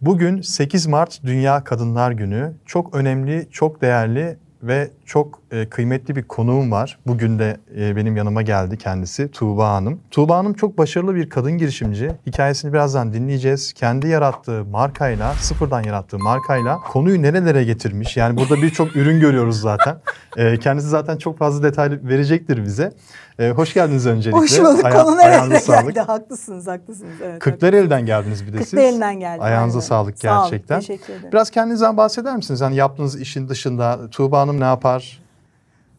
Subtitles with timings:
[0.00, 2.54] Bugün 8 Mart Dünya Kadınlar Günü.
[2.66, 6.98] Çok önemli, çok değerli ve çok e, kıymetli bir konuğum var.
[7.06, 10.00] Bugün de e, benim yanıma geldi kendisi Tuğba Hanım.
[10.10, 12.10] Tuğba Hanım çok başarılı bir kadın girişimci.
[12.26, 13.72] Hikayesini birazdan dinleyeceğiz.
[13.72, 18.16] Kendi yarattığı markayla, sıfırdan yarattığı markayla konuyu nerelere getirmiş.
[18.16, 19.96] Yani burada birçok ürün görüyoruz zaten.
[20.36, 22.92] E, kendisi zaten çok fazla detay verecektir bize.
[23.38, 24.40] E, hoş geldiniz öncelikle.
[24.40, 24.84] Hoş bulduk.
[24.84, 26.00] Aya- Konu nerelere geldi?
[26.00, 27.12] Haklısınız, haklısınız.
[27.24, 28.70] Evet, Kırklareli'den geldiniz bir de siz.
[28.70, 29.42] Kırklareli'den geldim.
[29.42, 29.86] Ayağınıza aynen.
[29.88, 30.80] sağlık Sağ olun, gerçekten.
[30.80, 31.32] teşekkür ederim.
[31.32, 32.60] Biraz kendinizden bahseder misiniz?
[32.60, 34.97] Yani yaptığınız işin dışında Tuğba Hanım ne yapar?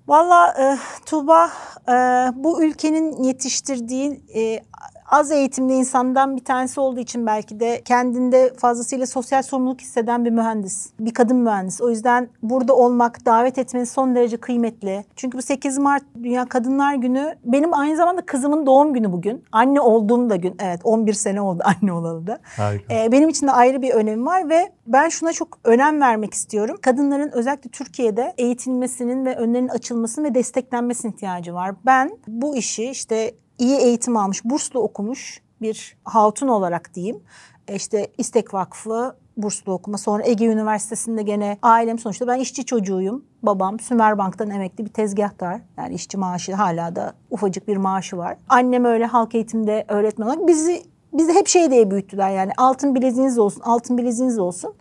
[0.08, 1.52] Valla e, Tuğba
[1.88, 1.94] e,
[2.36, 4.64] bu ülkenin yetiştirdiği e,
[5.12, 10.30] az eğitimli insandan bir tanesi olduğu için belki de kendinde fazlasıyla sosyal sorumluluk hisseden bir
[10.30, 10.90] mühendis.
[11.00, 11.82] Bir kadın mühendis.
[11.82, 15.06] O yüzden burada olmak, davet etmeniz son derece kıymetli.
[15.16, 19.44] Çünkü bu 8 Mart Dünya Kadınlar Günü benim aynı zamanda kızımın doğum günü bugün.
[19.52, 20.56] Anne olduğum da gün.
[20.60, 22.40] Evet 11 sene oldu anne olalı da.
[22.44, 22.94] Harika.
[22.94, 26.78] Ee, benim için de ayrı bir önemi var ve ben şuna çok önem vermek istiyorum.
[26.82, 31.76] Kadınların özellikle Türkiye'de eğitilmesinin ve önlerinin açılmasının ve desteklenmesinin ihtiyacı var.
[31.86, 37.24] Ben bu işi işte iyi eğitim almış, burslu okumuş bir hatun olarak diyeyim.
[37.68, 39.98] E, İşte İstek Vakfı burslu okuma.
[39.98, 43.26] Sonra Ege Üniversitesi'nde gene ailem sonuçta ben işçi çocuğuyum.
[43.44, 45.62] Babam Sümerbank'tan emekli bir tezgahtar.
[45.78, 48.38] Yani işçi maaşı hala da ufacık bir maaşı var.
[48.50, 53.40] Annem öyle halk eğitimde öğretmen olarak bizi bizi hep şey diye büyüttüler yani altın bileziğiniz
[53.40, 54.74] olsun, altın bileziğiniz olsun.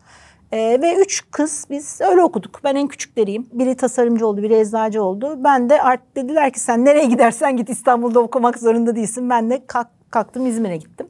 [0.52, 2.60] Ee, ve üç kız biz öyle okuduk.
[2.64, 3.46] Ben en küçükleriyim.
[3.52, 5.44] Biri tasarımcı oldu, biri eczacı oldu.
[5.44, 9.30] Ben de artık dediler ki sen nereye gidersen git İstanbul'da okumak zorunda değilsin.
[9.30, 11.06] Ben de kalk, kalktım İzmir'e gittim.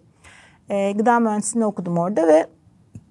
[0.71, 2.47] Ee, gıda mühendisliğini okudum orada ve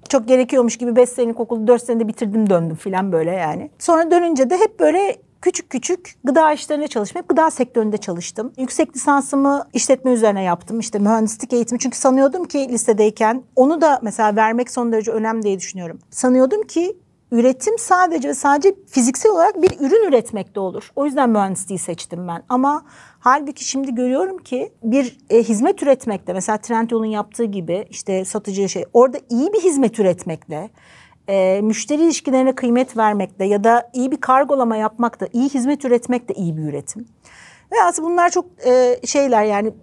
[0.10, 3.70] çok gerekiyormuş gibi 5 senelik okulu 4 senede bitirdim döndüm falan böyle yani.
[3.80, 7.22] Sonra dönünce de hep böyle küçük küçük gıda işlerinde çalıştım.
[7.30, 8.54] Gıda sektöründe çalıştım.
[8.58, 10.80] Yüksek lisansımı işletme üzerine yaptım.
[10.80, 11.80] İşte mühendislik eğitimi.
[11.80, 16.00] Çünkü sanıyordum ki lisedeyken onu da mesela vermek son derece önemli diye düşünüyorum.
[16.12, 16.98] Sanıyordum ki
[17.32, 20.92] üretim sadece ve sadece fiziksel olarak bir ürün üretmekte olur.
[20.96, 22.44] O yüzden mühendisliği seçtim ben.
[22.50, 22.86] Ama
[23.20, 28.86] halbuki şimdi görüyorum ki bir e, hizmet üretmekte mesela Trendyol'un yaptığı gibi işte satıcı şey
[28.94, 30.70] orada iyi bir hizmet üretmekle
[31.30, 36.34] e, müşteri ilişkilerine kıymet vermekte ya da iyi bir kargolama yapmakta, iyi hizmet üretmek de
[36.34, 37.08] iyi bir üretim.
[37.72, 39.74] Ve aslında bunlar çok e, şeyler yani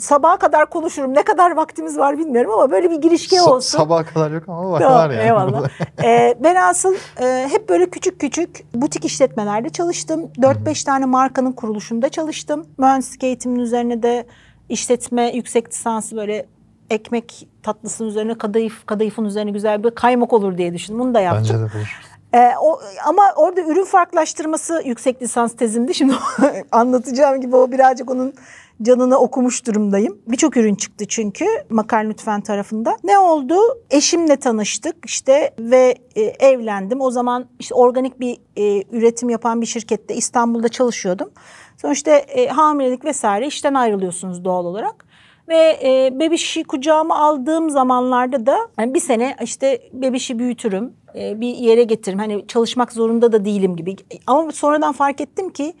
[0.00, 1.14] sabaha kadar konuşurum.
[1.14, 3.78] Ne kadar vaktimiz var bilmiyorum ama böyle bir girişke Sa- olsun.
[3.78, 5.22] sabaha kadar yok ama var, Tamam, var yani.
[5.22, 5.68] Eyvallah.
[6.04, 10.30] ee, ben asıl e, hep böyle küçük küçük butik işletmelerde çalıştım.
[10.38, 12.66] 4-5 tane markanın kuruluşunda çalıştım.
[12.78, 14.26] Mühendislik eğitiminin üzerine de
[14.68, 16.46] işletme yüksek lisansı böyle
[16.90, 21.00] ekmek tatlısının üzerine kadayıf, kadayıfın üzerine güzel bir kaymak olur diye düşündüm.
[21.00, 21.42] Bunu da yaptım.
[21.42, 22.00] Bence de olur.
[22.34, 25.94] Ee, o, ama orada ürün farklılaştırması yüksek lisans tezimdi.
[25.94, 26.14] Şimdi
[26.72, 28.34] anlatacağım gibi o birazcık onun
[28.82, 30.18] canını okumuş durumdayım.
[30.26, 32.96] Birçok ürün çıktı çünkü Makar Lütfen tarafında.
[33.04, 33.56] Ne oldu?
[33.90, 37.00] Eşimle tanıştık işte ve e, evlendim.
[37.00, 41.30] O zaman işte organik bir e, üretim yapan bir şirkette İstanbul'da çalışıyordum.
[41.76, 45.13] Sonuçta e, hamilelik vesaire işten ayrılıyorsunuz doğal olarak.
[45.48, 51.54] Ve e, bebişi kucağıma aldığım zamanlarda da yani bir sene işte bebişi büyütürüm, e, bir
[51.56, 52.18] yere getiririm.
[52.18, 53.96] Hani çalışmak zorunda da değilim gibi.
[54.26, 55.74] Ama sonradan fark ettim ki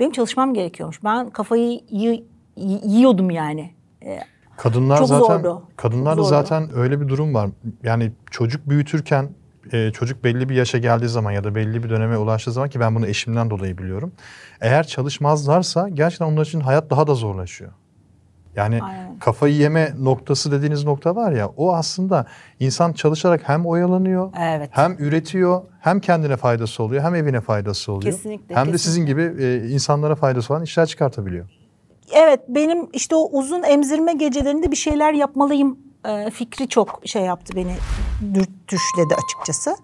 [0.00, 1.04] benim çalışmam gerekiyormuş.
[1.04, 2.24] Ben kafayı yi-
[2.56, 3.70] yi- yiyordum yani.
[4.04, 4.18] E,
[4.56, 5.62] Kadınlar Çok zaten zordu.
[5.76, 6.42] kadınlarda Çok zordu.
[6.42, 7.50] zaten öyle bir durum var.
[7.82, 9.28] Yani çocuk büyütürken
[9.72, 12.80] e, çocuk belli bir yaşa geldiği zaman ya da belli bir döneme ulaştığı zaman ki
[12.80, 14.12] ben bunu eşimden dolayı biliyorum.
[14.60, 17.72] Eğer çalışmazlarsa gerçekten onlar için hayat daha da zorlaşıyor.
[18.56, 19.18] Yani Aynen.
[19.18, 22.26] kafayı yeme noktası dediğiniz nokta var ya o aslında
[22.60, 24.70] insan çalışarak hem oyalanıyor Evet.
[24.72, 28.12] hem üretiyor hem kendine faydası oluyor hem evine faydası oluyor.
[28.12, 28.78] Kesinlikle, Hem de kesinlikle.
[28.78, 31.46] sizin gibi e, insanlara faydası olan işler çıkartabiliyor.
[32.12, 35.78] Evet benim işte o uzun emzirme gecelerinde bir şeyler yapmalıyım
[36.08, 37.72] e, fikri çok şey yaptı beni
[38.34, 39.76] dürtüşledi açıkçası.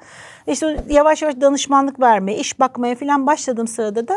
[0.47, 4.15] İşte yavaş yavaş danışmanlık vermeye, iş bakmaya falan başladığım sırada da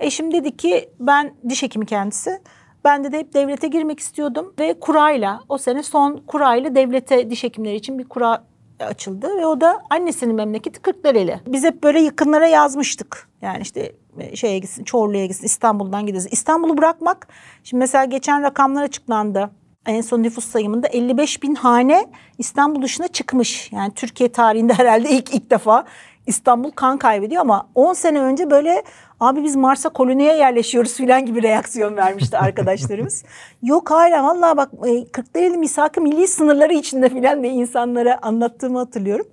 [0.00, 2.40] eşim dedi ki ben diş hekimi kendisi.
[2.84, 7.44] Ben de, de hep devlete girmek istiyordum ve kurayla o sene son kurayla devlete diş
[7.44, 8.44] hekimleri için bir kura
[8.80, 11.40] açıldı ve o da annesinin memleketi Kırklareli.
[11.46, 13.28] Biz hep böyle yakınlara yazmıştık.
[13.42, 16.28] Yani işte e, şeye gitsin, Çorlu'ya gitsin, İstanbul'dan gideriz.
[16.30, 17.28] İstanbul'u bırakmak,
[17.64, 19.50] şimdi mesela geçen rakamlar açıklandı.
[19.86, 22.06] En son nüfus sayımında 55 bin hane
[22.38, 23.72] İstanbul dışına çıkmış.
[23.72, 25.84] Yani Türkiye tarihinde herhalde ilk ilk defa
[26.26, 28.82] İstanbul kan kaybediyor ama 10 sene önce böyle
[29.20, 33.24] abi biz Mars'a koloniye yerleşiyoruz filan gibi reaksiyon vermişti arkadaşlarımız.
[33.62, 39.26] Yok hala vallahi bak e, Kırklareli misak-ı milli sınırları içinde filan diye insanlara anlattığımı hatırlıyorum.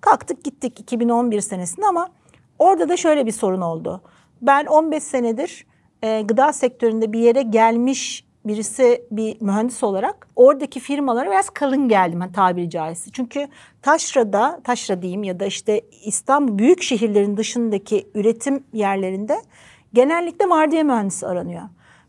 [0.00, 2.08] Kalktık gittik 2011 senesinde ama
[2.58, 4.02] orada da şöyle bir sorun oldu.
[4.42, 5.66] Ben 15 senedir
[6.02, 12.20] e, gıda sektöründe bir yere gelmiş birisi bir mühendis olarak oradaki firmalara biraz kalın geldim
[12.20, 13.10] hani tabiri caizse.
[13.12, 13.48] Çünkü
[13.82, 19.42] taşrada, taşra diyeyim ya da işte İstanbul büyük şehirlerin dışındaki üretim yerlerinde
[19.94, 21.62] genellikle vardiya mühendisi aranıyor.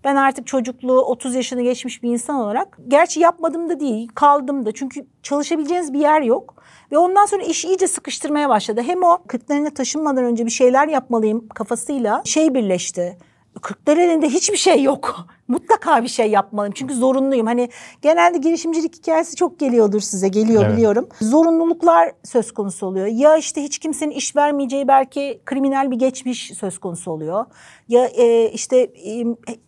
[0.03, 4.71] Ben artık çocukluğu 30 yaşını geçmiş bir insan olarak gerçi yapmadım da değil kaldım da
[4.71, 6.56] çünkü çalışabileceğiniz bir yer yok.
[6.91, 8.81] Ve ondan sonra iş iyice sıkıştırmaya başladı.
[8.81, 13.18] Hem o Kırklareli'ne taşınmadan önce bir şeyler yapmalıyım kafasıyla şey birleşti.
[13.61, 15.27] Kırklareli'nde hiçbir şey yok.
[15.47, 17.47] Mutlaka bir şey yapmalıyım çünkü zorunluyum.
[17.47, 17.69] Hani
[18.01, 20.73] genelde girişimcilik hikayesi çok geliyordur size geliyor Evet.
[20.77, 21.07] biliyorum.
[21.21, 23.07] Zorunluluklar söz konusu oluyor.
[23.07, 27.45] Ya işte hiç kimsenin iş vermeyeceği belki kriminal bir geçmiş söz konusu oluyor.
[27.88, 29.25] Ya e, işte e,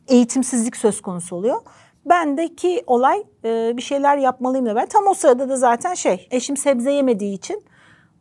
[0.07, 1.61] eğitimsizlik söz konusu oluyor.
[2.05, 4.85] Bendeki olay e, bir şeyler yapmalıyım da ben.
[4.85, 7.63] Tam o sırada da zaten şey eşim sebze yemediği için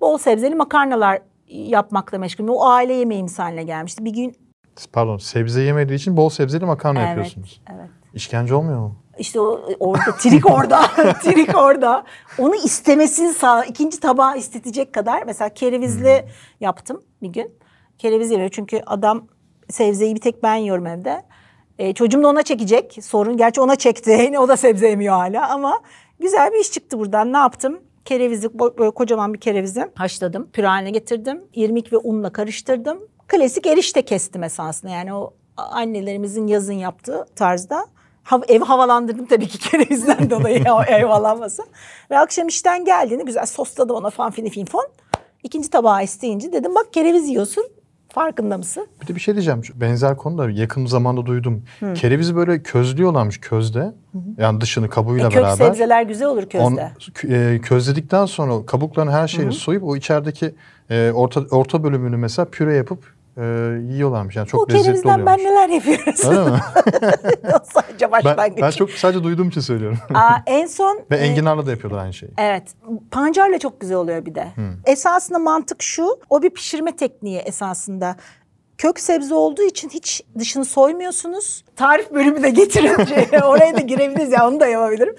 [0.01, 2.51] bol sebzeli makarnalar yapmakla meşgulüm.
[2.51, 4.05] O aile yemeğimiz haline gelmişti.
[4.05, 4.37] Bir gün
[4.93, 7.61] Pardon sebze yemediği için bol sebzeli makarna Evet, yapıyorsunuz.
[7.75, 7.91] evet.
[8.15, 8.97] İşkence olmuyor mu?
[9.19, 10.81] İşte o, orada trik orada,
[11.23, 12.05] trik orada.
[12.39, 15.23] Onu istemesini sağ, ikinci tabağı istetecek kadar.
[15.27, 16.25] Mesela kerevizli
[16.61, 17.53] yaptım bir gün.
[17.99, 19.27] Kereviz yemiyor çünkü adam
[19.71, 21.23] sebzeyi bir tek ben yiyorum evde.
[21.79, 23.37] E, çocuğum da ona çekecek sorun.
[23.37, 24.33] Gerçi ona çekti.
[24.39, 25.81] o da sebze yemiyor hala ama
[26.21, 27.33] güzel bir iş çıktı buradan.
[27.33, 27.81] Ne yaptım?
[28.05, 30.51] Kerevizi, böyle kocaman bir kerevizi haşladım.
[30.53, 31.45] Püre haline getirdim.
[31.55, 32.99] İrmik ve unla karıştırdım.
[33.29, 34.93] Klasik erişte kestim esasında.
[34.93, 37.87] Yani o annelerimizin yazın yaptığı tarzda.
[38.25, 41.65] Hav- ev havalandırdım tabii ki kerevizden dolayı ev havalanmasın.
[42.11, 44.87] Ve akşam işten geldiğinde güzel sosladım ona fan fini fin fon.
[45.43, 47.65] İkinci tabağı isteyince dedim bak kereviz yiyorsun.
[48.09, 48.87] Farkında mısın?
[49.03, 49.63] Bir de bir şey diyeceğim.
[49.75, 51.65] Benzer konuda yakın zamanda duydum.
[51.95, 53.93] Kerevizi böyle közlüyorlarmış közde.
[54.39, 55.67] Yani dışını kabuğuyla E, kök beraber.
[55.67, 56.59] sebzeler güzel olur közde.
[56.65, 56.79] On,
[57.31, 60.55] e, közledikten sonra kabukların her şeyini soyup o içerideki
[60.91, 63.43] e, orta orta bölümünü mesela püre yapıp e,
[63.93, 64.37] yiyorlarmış.
[64.37, 65.27] Yani çok o lezzetli oluyormuş.
[65.27, 66.25] ben neler yapıyoruz.
[66.25, 66.59] Öyle mi?
[67.73, 68.63] Sadece ben, başlangıç.
[68.63, 69.99] ben çok sadece duyduğum için söylüyorum.
[70.15, 72.33] Aa, en son Ve e, enginarla da yapıyorlar aynı şeyi.
[72.39, 72.63] Evet.
[73.11, 74.47] Pancarla çok güzel oluyor bir de.
[74.87, 76.21] Esasında mantık şu.
[76.31, 78.17] O bir pişirme tekniği esasında.
[78.79, 81.65] Kök sebze olduğu için hiç dışını soymuyorsunuz.
[81.77, 85.15] Tarif bölümü de getirince oraya da girebiliriz ya onu da yapabilirim.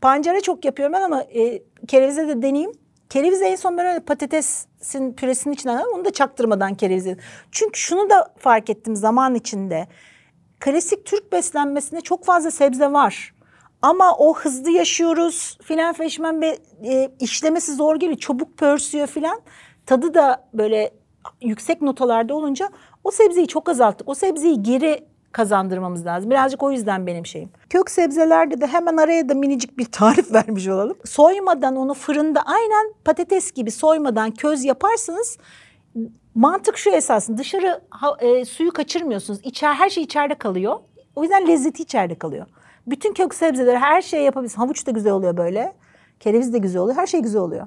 [0.00, 2.72] Pancara çok yapıyorum ben ama e, kerevize de deneyeyim.
[3.10, 4.00] Kerevizi en son böyle
[4.86, 5.92] patatesin püresinin alıyorum.
[5.94, 7.16] Onu da çaktırmadan kerevizi.
[7.52, 9.86] Çünkü şunu da fark ettim zaman içinde.
[10.60, 13.34] Klasik Türk beslenmesinde çok fazla sebze var.
[13.82, 18.18] Ama o hızlı yaşıyoruz filan feşmen ve e, işlemesi zor geliyor.
[18.18, 19.40] Çabuk pörsüyor filan.
[19.86, 20.90] Tadı da böyle
[21.40, 22.70] yüksek notalarda olunca
[23.04, 24.08] o sebzeyi çok azalttık.
[24.08, 25.04] O sebzeyi geri
[25.36, 26.30] kazandırmamız lazım.
[26.30, 27.48] Birazcık o yüzden benim şeyim.
[27.70, 30.96] Kök sebzelerde de hemen araya da minicik bir tarif vermiş olalım.
[31.04, 35.38] Soymadan onu fırında aynen patates gibi soymadan köz yaparsanız
[36.34, 37.80] mantık şu esasında dışarı
[38.20, 39.40] e, suyu kaçırmıyorsunuz.
[39.42, 40.78] İçer, her şey içeride kalıyor.
[41.16, 42.46] O yüzden lezzeti içeride kalıyor.
[42.86, 44.58] Bütün kök sebzeleri her şeyi yapabilirsiniz.
[44.58, 45.72] Havuç da güzel oluyor böyle.
[46.20, 46.98] Kereviz de güzel oluyor.
[46.98, 47.66] Her şey güzel oluyor.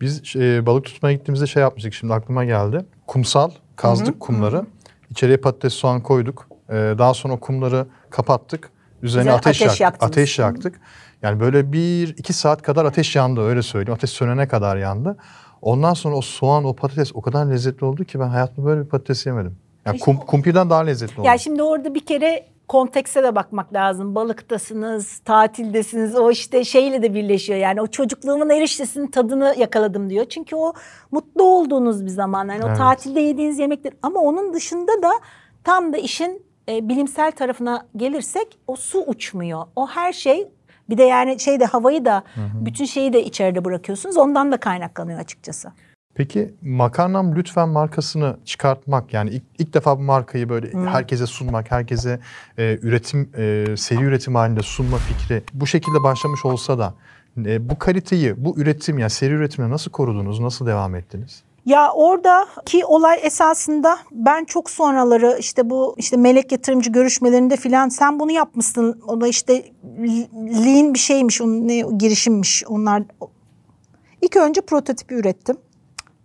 [0.00, 2.84] Biz e, balık tutmaya gittiğimizde şey yapmıştık şimdi aklıma geldi.
[3.06, 4.66] Kumsal kazdık kumları.
[5.10, 6.51] İçeriye patates soğan koyduk.
[6.72, 8.70] E, daha sonra o kumları kapattık.
[9.02, 10.02] Üzerine Üzerine ateş, ateş yaktık.
[10.02, 10.80] Ateş yaktık.
[11.22, 13.94] Yani böyle bir iki saat kadar ateş yandı öyle söyleyeyim.
[13.96, 15.16] Ateş sönene kadar yandı.
[15.62, 18.88] Ondan sonra o soğan, o patates o kadar lezzetli oldu ki ben hayatımda böyle bir
[18.88, 19.56] patates yemedim.
[19.86, 21.26] Yani kum, kumpirden daha lezzetli oldu.
[21.26, 24.14] Ya şimdi orada bir kere kontekste de bakmak lazım.
[24.14, 26.16] Balıktasınız, tatildesiniz.
[26.16, 27.58] O işte şeyle de birleşiyor.
[27.58, 30.24] Yani o çocukluğumun eriştesinin tadını yakaladım diyor.
[30.24, 30.72] Çünkü o
[31.10, 32.48] mutlu olduğunuz bir zaman.
[32.48, 32.78] Yani o Evet.
[32.78, 33.92] tatilde yediğiniz yemekler.
[34.02, 35.10] Ama onun dışında da
[35.64, 39.64] tam da işin e, bilimsel tarafına gelirsek o su uçmuyor.
[39.76, 40.48] O her şey
[40.90, 42.22] bir de yani şeyde havayı da
[42.54, 44.16] bütün şeyi de içeride bırakıyorsunuz.
[44.16, 45.72] Ondan da kaynaklanıyor açıkçası.
[46.14, 52.20] Peki makarnam lütfen markasını çıkartmak yani ilk, ilk defa bu markayı böyle herkese sunmak, herkese
[52.58, 56.94] e, üretim e, seri üretim halinde sunma fikri bu şekilde başlamış olsa da
[57.38, 61.42] e, bu kaliteyi, bu üretim yani seri üretimle nasıl korudunuz, nasıl devam ettiniz?
[61.66, 68.20] Ya oradaki olay esasında ben çok sonraları işte bu işte melek yatırımcı görüşmelerinde filan sen
[68.20, 69.02] bunu yapmışsın.
[69.06, 69.64] O da işte
[70.34, 72.64] lean bir şeymiş, onun ne girişimmiş.
[72.68, 73.02] Onlar
[74.22, 75.56] İlk önce prototipi ürettim.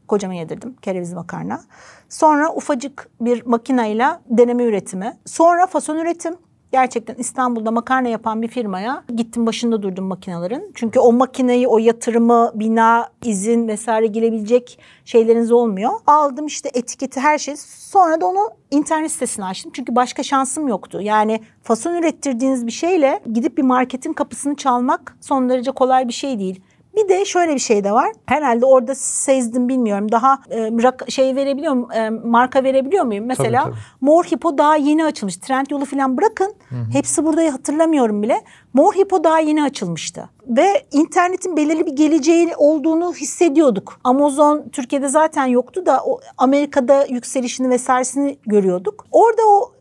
[0.07, 1.61] Kocama yedirdim kereviz makarna.
[2.09, 5.17] Sonra ufacık bir makinayla deneme üretimi.
[5.25, 6.37] Sonra fason üretim.
[6.77, 10.71] Gerçekten İstanbul'da makarna yapan bir firmaya gittim başında durdum makinelerin.
[10.75, 15.91] Çünkü o makineyi, o yatırımı, bina, izin vesaire girebilecek şeyleriniz olmuyor.
[16.07, 17.55] Aldım işte etiketi her şey.
[17.57, 19.71] Sonra da onu internet sitesine açtım.
[19.75, 21.01] Çünkü başka şansım yoktu.
[21.01, 26.39] Yani fason ürettirdiğiniz bir şeyle gidip bir marketin kapısını çalmak son derece kolay bir şey
[26.39, 26.61] değil.
[26.97, 28.11] Bir de şöyle bir şey de var.
[28.25, 30.11] Herhalde orada sezdim bilmiyorum.
[30.11, 30.71] Daha e,
[31.11, 31.91] şey verebiliyor muyum?
[31.91, 33.25] e, marka verebiliyor muyum?
[33.25, 33.75] Mesela tabii.
[34.01, 35.37] Mor Hippo daha yeni açılmış.
[35.37, 36.53] Trend yolu falan bırakın.
[36.91, 38.41] Hepsi burada hatırlamıyorum bile.
[38.73, 40.29] Mor Hippo daha yeni açılmıştı.
[40.47, 43.99] Ve internetin belirli bir geleceği olduğunu hissediyorduk.
[44.03, 49.05] Amazon Türkiye'de zaten yoktu da o Amerika'da yükselişini vesairesini görüyorduk.
[49.11, 49.71] Orada o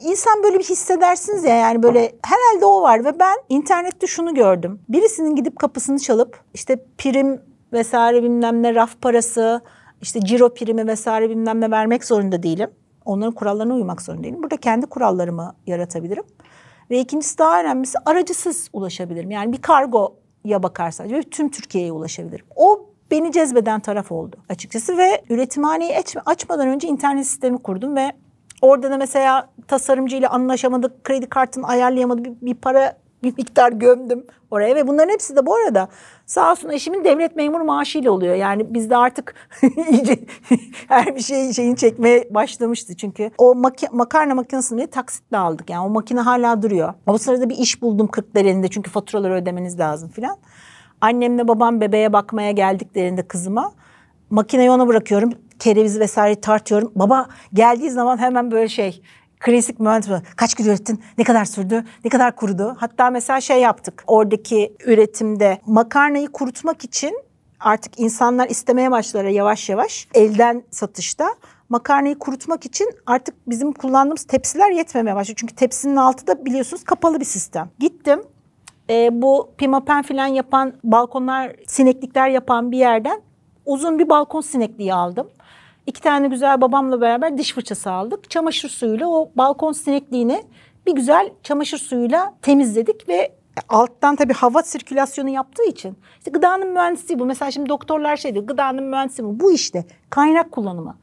[0.00, 4.80] İnsan böyle bir hissedersiniz ya yani böyle herhalde o var ve ben internette şunu gördüm.
[4.88, 9.60] Birisinin gidip kapısını çalıp işte prim vesaire bilmem ne raf parası
[10.02, 12.70] işte ciro primi vesaire bilmem ne vermek zorunda değilim.
[13.04, 14.42] Onların kurallarına uymak zorunda değilim.
[14.42, 16.24] Burada kendi kurallarımı yaratabilirim.
[16.90, 19.30] Ve ikincisi daha önemlisi aracısız ulaşabilirim.
[19.30, 22.46] Yani bir kargoya bakarsanız ve tüm Türkiye'ye ulaşabilirim.
[22.56, 28.12] O beni cezbeden taraf oldu açıkçası ve üretimhaneyi aç- açmadan önce internet sistemi kurdum ve
[28.62, 34.74] orada da mesela tasarımcıyla anlaşamadık, kredi kartını ayarlayamadı bir, bir para bir miktar gömdüm oraya
[34.74, 35.88] ve bunların hepsi de bu arada
[36.26, 38.34] sağ olsun eşimin devlet memuru maaşıyla oluyor.
[38.34, 39.34] Yani bizde artık
[39.90, 40.18] iyice
[40.88, 42.96] her bir şey şeyini çekmeye başlamıştı.
[42.96, 45.70] Çünkü o maki- makarna makinesini taksitle aldık.
[45.70, 46.94] Yani o makine hala duruyor.
[47.06, 50.36] O sırada bir iş buldum 40 elinde çünkü faturaları ödemeniz lazım filan.
[51.00, 53.72] Annemle babam bebeğe bakmaya geldiklerinde kızıma
[54.30, 55.32] makineyi ona bırakıyorum.
[55.58, 56.92] Kerevizi vesaire tartıyorum.
[56.94, 59.02] Baba geldiği zaman hemen böyle şey
[59.40, 61.02] klasik mühendis kaç kilo ürettin?
[61.18, 61.84] Ne kadar sürdü?
[62.04, 62.76] Ne kadar kurudu?
[62.78, 64.04] Hatta mesela şey yaptık.
[64.06, 67.22] Oradaki üretimde makarnayı kurutmak için
[67.60, 70.08] artık insanlar istemeye başladılar yavaş yavaş.
[70.14, 71.28] Elden satışta
[71.68, 75.36] makarnayı kurutmak için artık bizim kullandığımız tepsiler yetmemeye başladı.
[75.40, 77.70] Çünkü tepsinin altı da biliyorsunuz kapalı bir sistem.
[77.78, 78.22] Gittim
[78.90, 83.20] e, bu pimapen falan yapan balkonlar sineklikler yapan bir yerden
[83.66, 85.28] uzun bir balkon sinekliği aldım.
[85.88, 88.30] İki tane güzel babamla beraber diş fırçası aldık.
[88.30, 90.44] Çamaşır suyuyla o balkon sinekliğini
[90.86, 93.32] bir güzel çamaşır suyuyla temizledik ve
[93.68, 97.24] alttan tabii hava sirkülasyonu yaptığı için işte gıdanın mühendisliği bu.
[97.24, 99.40] Mesela şimdi doktorlar şey diyor gıdanın mühendisliği bu.
[99.40, 100.96] Bu işte kaynak kullanımı.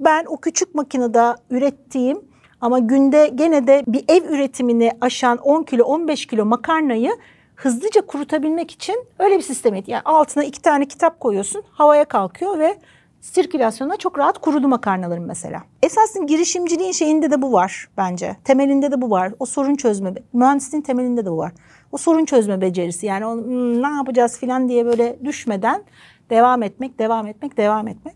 [0.00, 2.20] Ben o küçük makinede ürettiğim
[2.60, 7.12] ama günde gene de bir ev üretimini aşan 10 kilo 15 kilo makarnayı
[7.54, 9.88] hızlıca kurutabilmek için öyle bir sistem et.
[9.88, 12.78] Yani altına iki tane kitap koyuyorsun havaya kalkıyor ve
[13.20, 15.62] sirkülasyonda çok rahat kurudu makarnalarım mesela.
[15.82, 18.36] Esasın girişimciliğin şeyinde de bu var bence.
[18.44, 19.32] Temelinde de bu var.
[19.38, 21.52] O sorun çözme, mühendisliğin temelinde de bu var.
[21.92, 25.82] O sorun çözme becerisi yani o, "Hmm, ne yapacağız filan diye böyle düşmeden
[26.30, 28.14] devam etmek, devam etmek, devam etmek.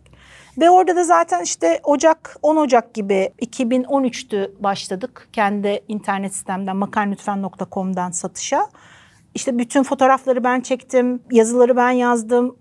[0.59, 5.29] Ve orada da zaten işte Ocak, 10 Ocak gibi 2013'tü başladık.
[5.33, 8.67] Kendi internet sistemden makarnlütfen.com'dan satışa.
[9.35, 12.57] İşte bütün fotoğrafları ben çektim, yazıları ben yazdım.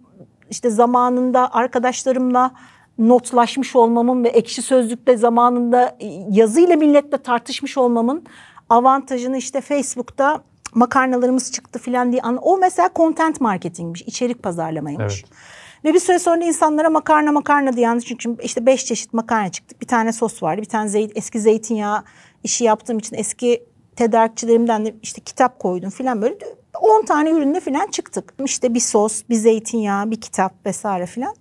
[0.50, 2.52] İşte zamanında arkadaşlarımla
[2.98, 5.98] notlaşmış olmamın ve ekşi sözlükte zamanında
[6.30, 8.24] yazıyla milletle tartışmış olmamın
[8.70, 10.42] avantajını işte Facebook'ta
[10.74, 12.22] makarnalarımız çıktı falan diye.
[12.22, 15.24] an- O mesela content marketingmiş, içerik pazarlamaymış.
[15.24, 15.34] Evet.
[15.86, 19.76] Ve bir süre sonra insanlara makarna makarna diye yanlış çünkü işte beş çeşit makarna çıktı.
[19.82, 22.04] Bir tane sos vardı, bir tane zeyt, eski zeytinyağı
[22.44, 23.64] işi yaptığım için eski
[23.96, 26.38] tedarikçilerimden de işte kitap koydum falan böyle
[26.82, 28.34] 10 tane ürünle falan çıktık.
[28.46, 31.36] İşte bir sos, bir zeytinyağı, bir kitap vesaire falan.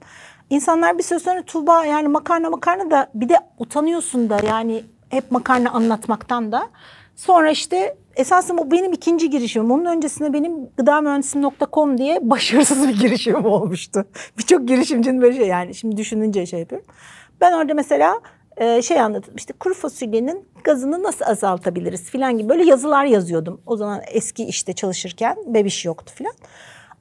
[0.51, 5.31] İnsanlar bir süre sonra Tuğba yani makarna makarna da bir de utanıyorsun da yani hep
[5.31, 6.69] makarna anlatmaktan da.
[7.17, 9.71] Sonra işte esasında bu benim ikinci girişimim.
[9.71, 14.05] Onun öncesinde benim gıdamühendisim.com diye başarısız bir girişimim olmuştu.
[14.39, 16.89] Birçok girişimcinin böyle şey yani şimdi düşününce şey yapıyorum.
[17.41, 18.21] Ben orada mesela
[18.57, 23.61] e, şey anlattım işte kuru fasulyenin gazını nasıl azaltabiliriz filan gibi böyle yazılar yazıyordum.
[23.67, 26.35] O zaman eski işte çalışırken bebiş yoktu filan.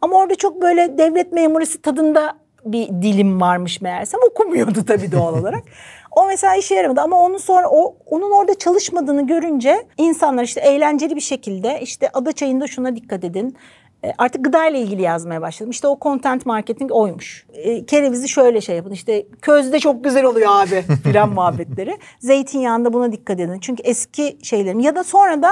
[0.01, 2.33] Ama orada çok böyle devlet memurisi tadında
[2.65, 5.63] bir dilim varmış meğersem okumuyordu tabii doğal olarak.
[6.15, 11.15] O mesela işe yaramadı ama onun sonra o onun orada çalışmadığını görünce insanlar işte eğlenceli
[11.15, 13.57] bir şekilde işte ada çayında şuna dikkat edin.
[14.03, 15.71] E, Artık gıda ile ilgili yazmaya başladım.
[15.71, 17.45] İşte o content marketing oymuş.
[17.53, 18.91] E, kerevizi şöyle şey yapın.
[18.91, 21.97] İşte közde çok güzel oluyor abi filan muhabbetleri.
[22.19, 23.59] Zeytinyağında buna dikkat edin.
[23.59, 25.51] Çünkü eski şeylerim ya da sonra da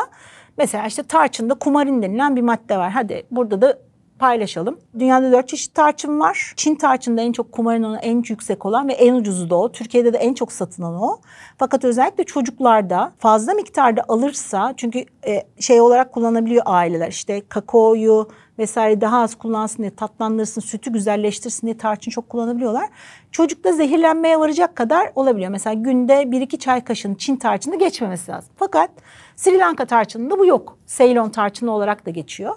[0.58, 2.92] mesela işte tarçında kumarin denilen bir madde var.
[2.92, 3.78] Hadi burada da
[4.20, 4.80] paylaşalım.
[5.00, 6.54] Dünyada dört çeşit tarçın var.
[6.56, 9.72] Çin tarçında en çok kumarin oranı en yüksek olan ve en ucuzu da o.
[9.72, 11.20] Türkiye'de de en çok satılan o.
[11.58, 17.08] Fakat özellikle çocuklarda fazla miktarda alırsa çünkü e, şey olarak kullanabiliyor aileler.
[17.08, 18.28] İşte kakaoyu
[18.60, 22.90] vesaire daha az kullansın diye tatlandırsın, sütü güzelleştirsin diye tarçın çok kullanabiliyorlar.
[23.32, 25.52] Çocukta zehirlenmeye varacak kadar olabiliyor.
[25.52, 28.54] Mesela günde bir iki çay kaşığını Çin tarçını geçmemesi lazım.
[28.58, 28.90] Fakat
[29.36, 30.78] Sri Lanka tarçınında bu yok.
[30.88, 32.56] Ceylon tarçını olarak da geçiyor.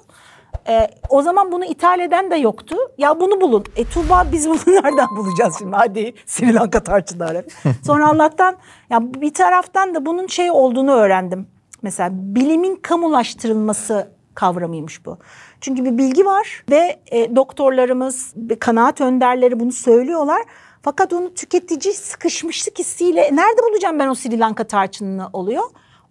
[0.69, 2.77] Ee, o zaman bunu ithal eden de yoktu.
[2.99, 3.65] Ya bunu bulun.
[3.77, 5.77] E Tuğba biz bunu nereden bulacağız şimdi?
[5.77, 7.47] Hadi Sri Lanka tarçınları.
[7.87, 8.57] Sonra Allah'tan
[8.91, 11.47] ya bir taraftan da bunun şey olduğunu öğrendim.
[11.83, 15.19] Mesela bilimin kamulaştırılması kavramıymış bu.
[15.61, 20.43] Çünkü bir bilgi var ve e, doktorlarımız, kanaat önderleri bunu söylüyorlar.
[20.83, 25.63] Fakat onu tüketici sıkışmışlık hissiyle nerede bulacağım ben o Sri Lanka tarçınını oluyor.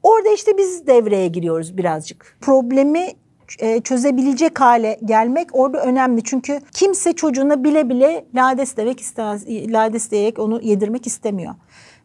[0.03, 2.37] Orada işte biz devreye giriyoruz birazcık.
[2.41, 3.15] Problemi e,
[3.83, 6.23] çözebilecek hale gelmek orada önemli.
[6.23, 9.47] Çünkü kimse çocuğuna bile bile lades demek istemez.
[9.47, 11.55] Lades diyerek onu yedirmek istemiyor.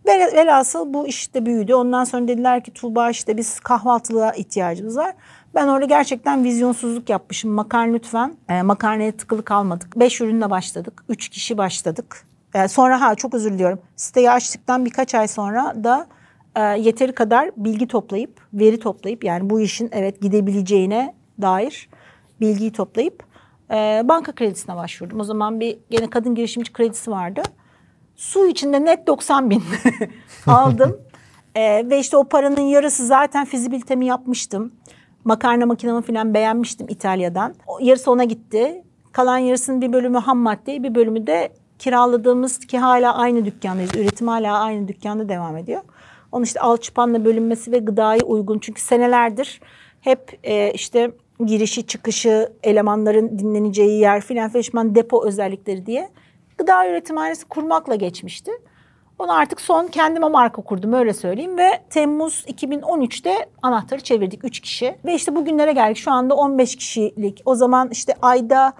[0.07, 1.75] Vel, velhasıl bu işte büyüdü.
[1.75, 5.15] Ondan sonra dediler ki Tuğba işte biz kahvaltılığa ihtiyacımız var.
[5.55, 7.51] Ben orada gerçekten vizyonsuzluk yapmışım.
[7.51, 8.35] Makarna lütfen.
[8.49, 9.97] E, makarnaya tıkılı kalmadık.
[9.97, 11.05] Beş ürünle başladık.
[11.09, 12.27] Üç kişi başladık.
[12.55, 13.79] E, sonra ha çok özür diliyorum.
[13.97, 16.07] Siteyi açtıktan birkaç ay sonra da
[16.57, 21.89] e, yeteri kadar bilgi toplayıp, veri toplayıp yani bu işin evet gidebileceğine dair
[22.41, 23.23] bilgiyi toplayıp
[23.71, 25.21] e, banka kredisine başvurdum.
[25.21, 27.43] O zaman bir gene kadın girişimci kredisi vardı.
[28.17, 29.63] Su içinde net 90 bin
[30.47, 31.01] aldım.
[31.55, 34.73] e, ve işte o paranın yarısı zaten fizibilitemi yapmıştım.
[35.25, 37.55] Makarna makinamı falan beğenmiştim İtalya'dan.
[37.67, 38.83] O, yarısı ona gitti.
[39.13, 43.97] Kalan yarısının bir bölümü ham madde, bir bölümü de kiraladığımız ki hala aynı dükkandayız.
[43.97, 45.83] Üretim hala aynı dükkanda devam ediyor.
[46.33, 48.59] Onun işte alçıpanla bölünmesi ve gıdaya uygun.
[48.59, 49.61] Çünkü senelerdir
[50.01, 51.11] hep e, işte
[51.45, 56.09] girişi çıkışı, elemanların dinleneceği yer filan feşman depo özellikleri diye
[56.59, 58.51] gıda üretimhanesi kurmakla geçmişti.
[59.19, 64.97] Onu artık son kendime marka kurdum öyle söyleyeyim ve Temmuz 2013'te anahtarı çevirdik 3 kişi.
[65.05, 67.43] Ve işte bugünlere geldik şu anda 15 kişilik.
[67.45, 68.73] O zaman işte ayda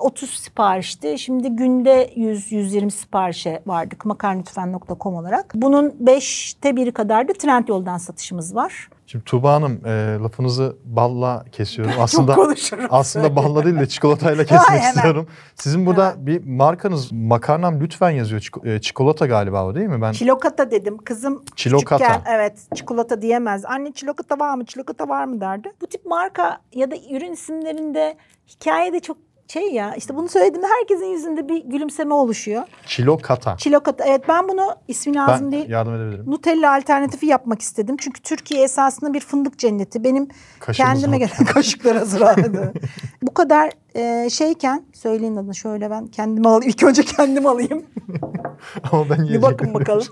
[0.00, 1.18] 30 e, siparişti.
[1.18, 5.52] Şimdi günde 100-120 siparişe vardık makarnalütfen.com olarak.
[5.54, 8.88] Bunun 5'te biri kadar da Trendyol'dan satışımız var.
[9.12, 11.92] Şimdi Tuğba Hanım e, lafınızı balla kesiyorum.
[12.00, 12.86] Aslında konuşurum.
[12.90, 15.26] aslında balla değil de çikolatayla kesmek istiyorum.
[15.54, 18.40] Sizin burada bir markanız makarnam lütfen yazıyor.
[18.40, 20.02] Çiko- e, çikolata galiba o değil mi?
[20.02, 20.98] Ben Çilokata dedim.
[20.98, 22.04] Kızım Çilokata.
[22.04, 23.64] küçükken evet çikolata diyemez.
[23.64, 24.64] Anne çilokata var mı?
[24.64, 25.72] Çilokata var mı derdi.
[25.80, 28.16] Bu tip marka ya da ürün isimlerinde
[28.48, 29.16] hikaye de çok
[29.52, 32.62] şey ya işte bunu söylediğimde herkesin yüzünde bir gülümseme oluşuyor.
[32.86, 33.56] çilokata.
[33.56, 35.68] Çilokata evet ben bunu ismi lazım Ben değil.
[35.68, 36.30] yardım edebilirim.
[36.30, 37.96] Nutella alternatifi yapmak istedim.
[38.00, 40.04] Çünkü Türkiye esasında bir fındık cenneti.
[40.04, 40.28] Benim
[40.60, 42.72] Kaşığımız kendime gelen kaşıklar hazır aldı.
[43.22, 46.68] Bu kadar e, şeyken söyleyin adını şöyle ben kendimi alayım.
[46.68, 47.84] İlk önce kendim alayım.
[48.92, 50.06] Ama ben Bir bakın bakalım.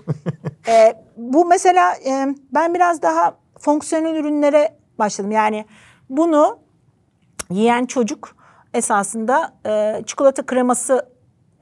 [0.67, 5.31] Ee, bu mesela e, ben biraz daha fonksiyonel ürünlere başladım.
[5.31, 5.65] Yani
[6.09, 6.59] bunu
[7.49, 8.40] yiyen çocuk
[8.73, 11.09] esasında e, çikolata kreması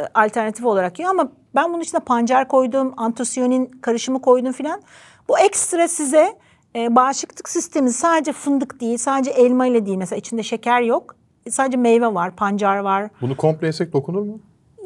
[0.02, 4.82] e, alternatifi olarak yiyor ama ben bunun içine pancar koydum, antosiyonin karışımı koydum filan.
[5.30, 6.38] Bu ekstra size
[6.76, 9.98] e, bağışıklık sistemi sadece fındık değil, sadece elma ile değil.
[9.98, 11.15] Mesela içinde şeker yok.
[11.50, 14.39] Sadece meyve var, pancar var Bunu komple yesek dokunur mu?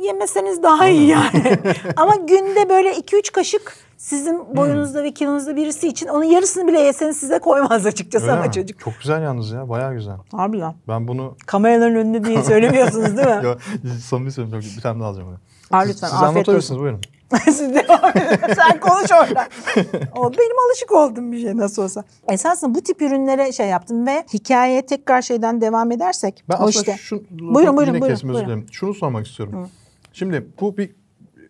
[0.04, 1.60] Yemeseniz daha iyi yani.
[1.98, 7.18] Ama günde böyle 2-3 kaşık sizin boyunuzda ve kilonuzda birisi için onun yarısını bile yeseniz
[7.18, 8.52] size koymaz açıkçası Öyle ama mi?
[8.52, 8.80] çocuk.
[8.80, 9.70] Çok güzel yalnız ya.
[9.70, 10.16] Bayağı güzel.
[10.32, 10.76] Harbi lan.
[10.88, 13.46] Ben bunu Kameraların önünde diye söylemiyorsunuz değil mi?
[13.46, 13.58] ya,
[14.02, 14.66] samimi söylüyorum.
[14.78, 15.38] Bir tane daha alacağım.
[15.62, 17.02] Siz, lütfen siz afiyet anlatabilirsiniz buyurun.
[17.46, 18.54] Siz devam edin.
[18.56, 19.48] Sen konuş orada.
[20.16, 22.04] O, benim alışık olduğum bir şey nasıl olsa.
[22.30, 26.44] Esasında bu tip ürünlere şey yaptım ve hikayeye tekrar şeyden devam edersek.
[26.50, 26.96] Ben aslında işte.
[26.98, 28.66] şu, Buyurun, buyurun, yine buyurun, buyurun.
[28.72, 29.70] Şunu sormak istiyorum.
[30.14, 30.92] Şimdi bu bir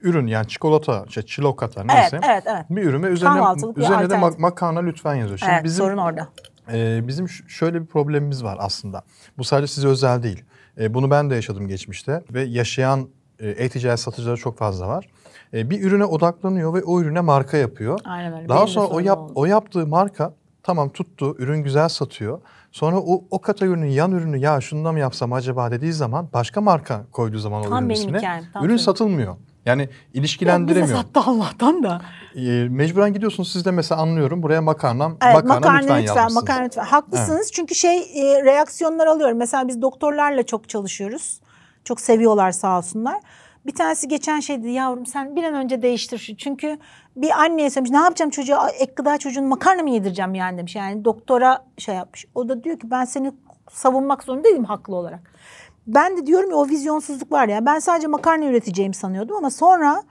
[0.02, 2.10] ürün yani çikolata, şey, çilokata neyse.
[2.24, 2.66] Evet, evet, evet.
[2.70, 4.40] Bir ürün ve üzerine, Kahvaltılık bir üzerine de alternatif.
[4.40, 5.38] mak- makarna lütfen yazıyor.
[5.38, 6.28] Şimdi Evet, bizim sorun orada.
[6.74, 9.04] e, bizim ş- şöyle bir problemimiz var aslında.
[9.38, 10.44] Bu sadece size özel değil.
[10.80, 13.08] E, bunu ben de yaşadım geçmişte ve yaşayan
[13.40, 15.08] e, e-ticaret satıcıları çok fazla var.
[15.54, 18.00] E, bir ürüne odaklanıyor ve o ürüne marka yapıyor.
[18.06, 18.50] Aynen öyle.
[18.50, 19.32] Daha Benim de sonra o sorunum yap oldu.
[19.36, 22.42] o yaptığı marka tamam tuttu, ürün güzel satıyor.
[22.74, 26.62] Sonra o o kategorinin yan ürünü ya şunu da mı yapsam acaba dediği zaman başka
[26.62, 28.80] marka koyduğu zaman o Tam ürünün benim ismine tam ürün benim.
[28.80, 29.36] satılmıyor.
[29.66, 30.98] Yani ilişkilendiremiyor.
[30.98, 32.02] sattı Allah'tan da.
[32.36, 36.64] E, mecburen gidiyorsunuz siz de mesela anlıyorum buraya makarnam Evet, makarna, makarna, lütfen, lütfen, makarna
[36.64, 36.84] lütfen.
[36.84, 39.38] Haklısınız çünkü şey e, reaksiyonlar alıyorum.
[39.38, 41.40] Mesela biz doktorlarla çok çalışıyoruz.
[41.84, 43.20] Çok seviyorlar sağ olsunlar.
[43.66, 46.38] Bir tanesi geçen şey dedi yavrum sen bir an önce değiştir şu.
[46.38, 46.78] Çünkü
[47.16, 50.76] bir anneye söylemiş ne yapacağım çocuğa ek gıda çocuğun makarna mı yedireceğim yani demiş.
[50.76, 52.26] Yani doktora şey yapmış.
[52.36, 53.32] O da diyor ki ben seni
[53.72, 55.34] savunmak zorundayım haklı olarak.
[55.88, 60.04] Ben de diyorum ya o vizyonsuzluk var ya ben sadece makarna üreteceğimi sanıyordum ama sonra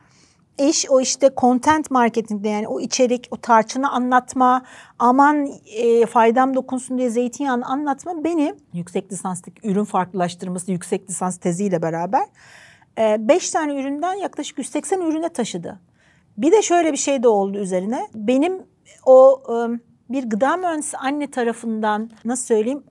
[0.58, 4.62] eş o işte content marketingde yani o içerik, o tarçını anlatma,
[4.98, 11.82] aman e, faydam dokunsun diye zeytinyağını anlatma beni yüksek lisanslık ürün farklılaştırması yüksek lisans teziyle
[11.82, 12.24] beraber
[12.98, 15.80] 5 tane üründen yaklaşık 180 ürüne taşıdı.
[16.36, 18.08] Bir de şöyle bir şey de oldu üzerine.
[18.14, 18.62] Benim
[19.06, 19.54] o e,
[20.12, 22.84] bir gıda mühendisi anne tarafından nasıl söyleyeyim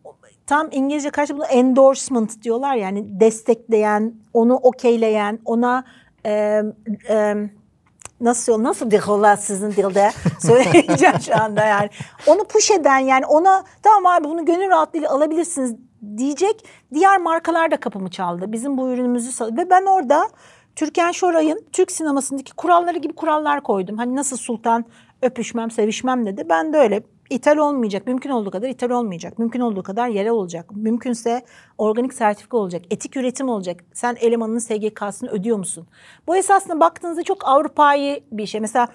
[0.51, 5.83] tam İngilizce karşı bunu endorsement diyorlar yani destekleyen, onu okeyleyen, ona
[6.25, 6.61] e,
[7.09, 7.35] e,
[8.21, 11.89] nasıl nasıl dekolar sizin dilde söyleyeceğim şu anda yani.
[12.27, 15.75] Onu push eden yani ona tamam abi bunu gönül rahatlığıyla alabilirsiniz
[16.17, 18.51] diyecek diğer markalar da kapımı çaldı.
[18.51, 20.29] Bizim bu ürünümüzü sal- ve ben orada
[20.75, 23.97] Türkan Şoray'ın Türk sinemasındaki kuralları gibi kurallar koydum.
[23.97, 24.85] Hani nasıl sultan
[25.21, 26.45] öpüşmem, sevişmem dedi.
[26.49, 28.07] Ben de öyle ithal olmayacak.
[28.07, 29.39] Mümkün olduğu kadar ithal olmayacak.
[29.39, 30.71] Mümkün olduğu kadar yerel olacak.
[30.75, 31.41] Mümkünse
[31.77, 32.81] organik sertifika olacak.
[32.91, 33.83] Etik üretim olacak.
[33.93, 35.87] Sen elemanının SGK'sını ödüyor musun?
[36.27, 38.61] Bu esasında baktığınızda çok Avrupa'yı bir şey.
[38.61, 38.87] Mesela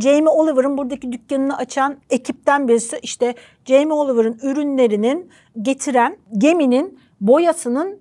[0.00, 5.30] Jamie Oliver'ın buradaki dükkanını açan ekipten birisi işte Jamie Oliver'ın ürünlerinin
[5.62, 8.00] getiren geminin boyasının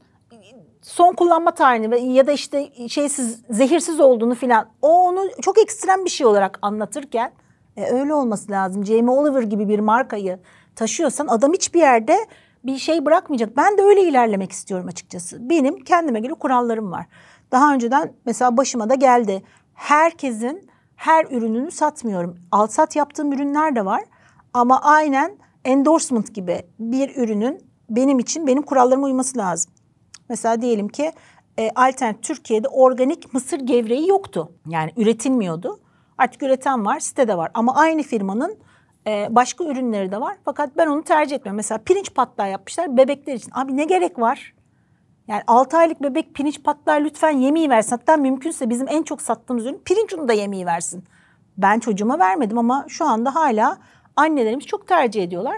[0.81, 6.09] son kullanma tarihini ya da işte şeysiz zehirsiz olduğunu filan o onu çok ekstrem bir
[6.09, 7.31] şey olarak anlatırken
[7.77, 8.85] e, öyle olması lazım.
[8.85, 10.39] Jamie Oliver gibi bir markayı
[10.75, 12.17] taşıyorsan adam hiçbir yerde
[12.63, 13.57] bir şey bırakmayacak.
[13.57, 15.49] Ben de öyle ilerlemek istiyorum açıkçası.
[15.49, 17.05] Benim kendime göre kurallarım var.
[17.51, 19.43] Daha önceden mesela başıma da geldi.
[19.73, 20.69] Herkesin
[21.03, 22.37] her ürününü satmıyorum.
[22.51, 24.03] Alsat yaptığım ürünler de var.
[24.53, 29.71] Ama aynen endorsement gibi bir ürünün benim için benim kurallarıma uyması lazım.
[30.29, 31.11] Mesela diyelim ki
[31.59, 34.51] e, alternatif Türkiye'de organik mısır gevreği yoktu.
[34.69, 35.79] Yani üretilmiyordu.
[36.17, 37.51] Artık üreten var, sitede var.
[37.53, 38.57] Ama aynı firmanın
[39.07, 40.37] e, başka ürünleri de var.
[40.45, 41.57] Fakat ben onu tercih etmiyorum.
[41.57, 43.51] Mesela pirinç patlağı yapmışlar bebekler için.
[43.55, 44.53] Abi ne gerek var?
[45.27, 47.89] Yani 6 aylık bebek pirinç patlar lütfen yemeği versin.
[47.91, 51.03] Hatta mümkünse bizim en çok sattığımız ürün pirinç unu da yemeği versin.
[51.57, 53.77] Ben çocuğuma vermedim ama şu anda hala
[54.15, 55.57] annelerimiz çok tercih ediyorlar.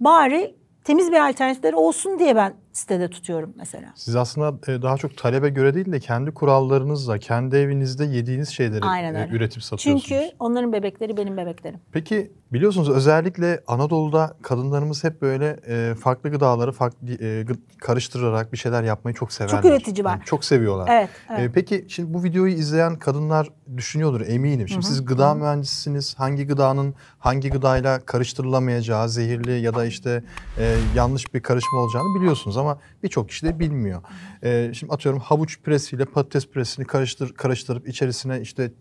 [0.00, 3.92] Bari temiz bir alternatifleri olsun diye ben sitede tutuyorum mesela.
[3.94, 8.80] Siz aslında e, daha çok talebe göre değil de kendi kurallarınızla, kendi evinizde yediğiniz şeyleri
[8.84, 9.36] Aynen e, öyle.
[9.36, 10.04] üretip satıyorsunuz.
[10.08, 11.80] Çünkü onların bebekleri benim bebeklerim.
[11.92, 17.46] Peki biliyorsunuz özellikle Anadolu'da kadınlarımız hep böyle e, farklı gıdaları farklı e,
[17.78, 19.64] karıştırarak bir şeyler yapmayı çok severler.
[19.64, 20.10] üretici var.
[20.10, 20.88] Yani çok seviyorlar.
[20.92, 21.50] Evet, E, evet.
[21.54, 24.68] peki şimdi bu videoyu izleyen kadınlar düşünüyordur eminim.
[24.68, 26.14] Şimdi siz gıda mühendisisiniz.
[26.18, 30.24] Hangi gıdanın hangi gıdayla karıştırılamayacağı, zehirli ya da işte
[30.58, 34.02] e, yanlış bir karışma olacağını biliyorsunuz ama birçok kişi de bilmiyor.
[34.42, 38.72] E, şimdi atıyorum havuç püresiyle patates püresini karıştır karıştırıp içerisine işte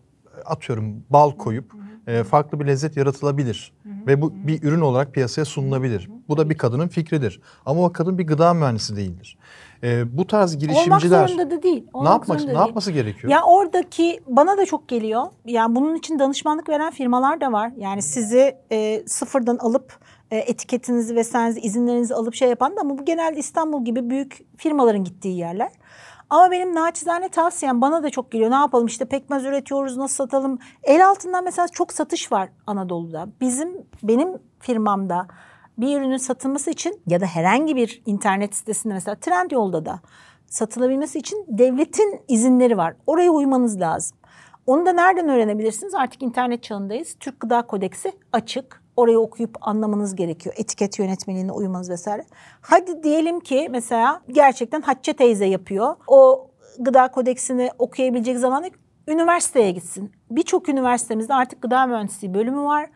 [0.45, 1.71] atıyorum bal koyup
[2.07, 6.09] e, farklı bir lezzet yaratılabilir ve bu bir ürün olarak piyasaya sunulabilir.
[6.29, 7.41] Bu da bir kadının fikridir.
[7.65, 9.37] Ama o kadın bir gıda mühendisi değildir.
[9.83, 11.83] E, bu tarz girişimciler Olmak zorunda da değil.
[11.83, 12.67] ne Olmak yapmak zorunda ne değil.
[12.67, 13.33] yapması gerekiyor?
[13.33, 15.23] Ya oradaki bana da çok geliyor.
[15.45, 17.71] Yani bunun için danışmanlık veren firmalar da var.
[17.77, 19.99] Yani sizi e, sıfırdan alıp
[20.31, 25.03] e, etiketinizi vesairenizi izinlerinizi alıp şey yapan da ama bu genelde İstanbul gibi büyük firmaların
[25.03, 25.69] gittiği yerler.
[26.33, 28.51] Ama benim naçizane tavsiyem bana da çok geliyor.
[28.51, 30.59] Ne yapalım işte pekmez üretiyoruz nasıl satalım.
[30.83, 33.27] El altından mesela çok satış var Anadolu'da.
[33.41, 35.27] Bizim benim firmamda
[35.77, 39.99] bir ürünün satılması için ya da herhangi bir internet sitesinde mesela Trendyol'da da
[40.47, 42.95] satılabilmesi için devletin izinleri var.
[43.07, 44.17] Oraya uymanız lazım.
[44.65, 45.95] Onu da nereden öğrenebilirsiniz?
[45.95, 47.15] Artık internet çağındayız.
[47.19, 48.82] Türk Gıda Kodeksi açık.
[48.95, 50.55] Orayı okuyup anlamanız gerekiyor.
[50.57, 52.25] Etiket yönetmeliğine uymanız vesaire.
[52.61, 55.95] Hadi diyelim ki mesela gerçekten Hatice teyze yapıyor.
[56.07, 56.47] O
[56.79, 58.65] gıda kodeksini okuyabilecek zaman
[59.07, 60.11] üniversiteye gitsin.
[60.31, 62.89] Birçok üniversitemizde artık gıda mühendisliği bölümü var.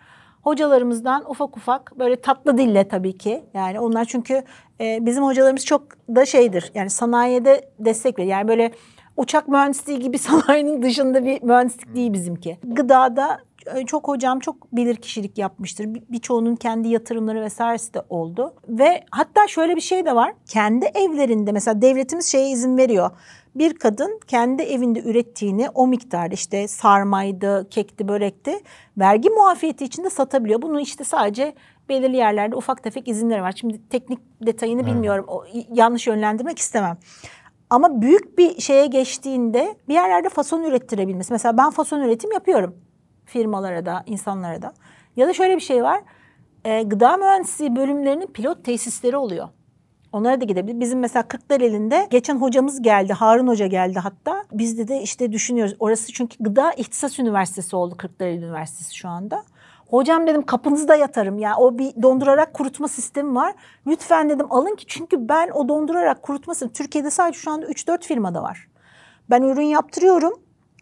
[0.43, 3.43] Hocalarımızdan ufak ufak böyle tatlı dille tabii ki.
[3.53, 4.43] Yani onlar çünkü
[4.81, 5.83] e, bizim hocalarımız çok
[6.15, 6.71] da şeydir.
[6.75, 8.27] Yani sanayide destek verir.
[8.27, 8.71] Yani böyle
[9.17, 12.57] uçak mühendisliği gibi sanayinin dışında bir mühendislik değil bizimki.
[12.63, 13.39] Gıdada
[13.88, 15.93] çok hocam çok bilir kişilik yapmıştır.
[15.93, 18.53] Bir- Birçoğunun kendi yatırımları vesairesi de oldu.
[18.69, 20.34] Ve hatta şöyle bir şey de var.
[20.49, 23.10] Kendi evlerinde mesela devletimiz şeye izin veriyor.
[23.56, 28.60] Bir kadın kendi evinde ürettiğini o miktarda işte sarmaydı, kekti, börekti
[28.97, 30.62] vergi muafiyeti içinde satabiliyor.
[30.62, 31.53] Bunu işte sadece
[31.89, 33.53] belirli yerlerde ufak tefek izinleri var.
[33.60, 35.25] Şimdi teknik detayını bilmiyorum.
[35.27, 36.97] O, yanlış yönlendirmek istemem.
[37.69, 41.34] Ama büyük bir şeye geçtiğinde bir yerlerde fason ürettirebilmesi.
[41.34, 42.75] Mesela ben fason üretim yapıyorum
[43.27, 44.73] firmalara da, insanlara da.
[45.15, 46.01] Ya da şöyle bir şey var.
[46.65, 49.47] e, gıda mühendisliği bölümlerinin pilot tesisleri oluyor.
[50.11, 50.79] Onlara da gidebilir.
[50.79, 53.13] Bizim mesela Kırklareli'nde geçen hocamız geldi.
[53.13, 54.43] Harun Hoca geldi hatta.
[54.51, 55.75] Biz de, de işte düşünüyoruz.
[55.79, 59.43] Orası çünkü Gıda İhtisas Üniversitesi oldu Kırklareli Üniversitesi şu anda.
[59.89, 61.39] Hocam dedim kapınızda yatarım.
[61.39, 63.53] Yani o bir dondurarak kurutma sistemi var.
[63.87, 68.43] Lütfen dedim alın ki çünkü ben o dondurarak kurutmasını Türkiye'de sadece şu anda 3-4 firmada
[68.43, 68.67] var.
[69.29, 70.33] Ben ürün yaptırıyorum.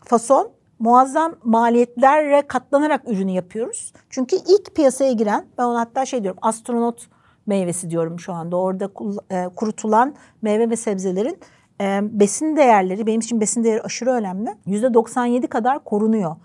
[0.06, 3.94] Fason muazzam maliyetlerle katlanarak ürünü yapıyoruz.
[4.10, 7.08] Çünkü ilk piyasaya giren ben ona hatta şey diyorum astronot
[7.46, 8.58] meyvesi diyorum şu anda.
[8.58, 8.90] Orada
[9.32, 11.38] e, kurutulan meyve ve sebzelerin
[11.82, 14.50] e, besin değerleri benim için besin değeri aşırı önemli.
[14.68, 16.36] %97 kadar korunuyor.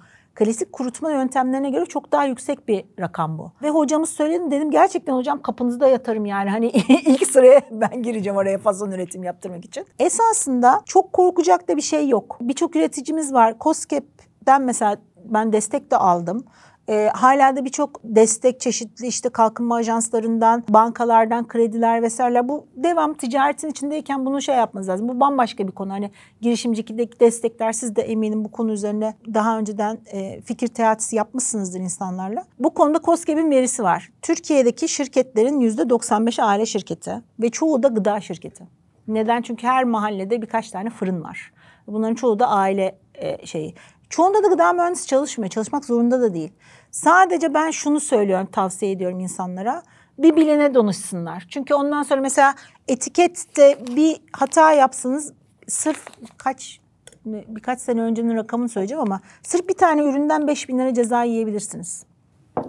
[0.41, 3.53] Klasik kurutma yöntemlerine göre çok daha yüksek bir rakam bu.
[3.63, 6.67] Ve hocamız söyledi dedim gerçekten hocam kapınızda yatarım yani hani
[7.07, 9.87] ilk sıraya ben gireceğim oraya fason üretim yaptırmak için.
[9.99, 12.39] Esasında çok korkacak da bir şey yok.
[12.41, 13.55] Birçok üreticimiz var.
[13.61, 16.45] COSGAP'den mesela ben destek de aldım.
[16.91, 22.49] Ee, hala da birçok destek çeşitli işte kalkınma ajanslarından, bankalardan krediler vesaireler.
[22.49, 25.09] Bu devam ticaretin içindeyken bunu şey yapmanız lazım.
[25.09, 25.93] Bu bambaşka bir konu.
[25.93, 31.81] Hani girişimcilikteki destekler siz de eminim bu konu üzerine daha önceden e, fikir teatisi yapmışsınızdır
[31.81, 32.45] insanlarla.
[32.59, 34.11] Bu konuda KOSGEB'in verisi var.
[34.23, 38.65] Türkiye'deki şirketlerin %95 aile şirketi ve çoğu da gıda şirketi.
[39.09, 39.43] Neden?
[39.43, 41.53] Çünkü her mahallede birkaç tane fırın var.
[41.87, 43.75] Bunların çoğu da aile e, şeyi.
[44.11, 45.51] Çoğunda da gıda mühendisi çalışmıyor.
[45.51, 46.53] Çalışmak zorunda da değil.
[46.91, 49.83] Sadece ben şunu söylüyorum, tavsiye ediyorum insanlara.
[50.19, 51.47] Bir bilene danışsınlar.
[51.49, 52.55] Çünkü ondan sonra mesela
[52.89, 55.33] etikette bir hata yapsanız
[55.69, 56.07] sırf
[56.39, 56.81] kaç
[57.25, 62.05] birkaç sene öncenin rakamını söyleyeceğim ama sırf bir tane üründen 5000 lira ceza yiyebilirsiniz.